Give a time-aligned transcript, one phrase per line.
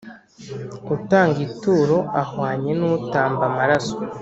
[0.95, 3.95] Utanga ituro ahwanye n utamba amaraso